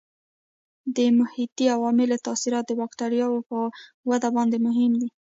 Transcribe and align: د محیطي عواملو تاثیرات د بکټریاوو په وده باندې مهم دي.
د 0.95 0.97
محیطي 1.19 1.65
عواملو 1.75 2.23
تاثیرات 2.27 2.65
د 2.67 2.71
بکټریاوو 2.79 3.45
په 3.49 3.57
وده 4.09 4.29
باندې 4.37 4.57
مهم 4.67 4.91
دي. 5.01 5.09